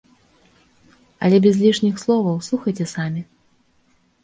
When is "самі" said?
2.95-3.21